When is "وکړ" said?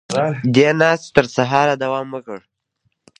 2.11-2.39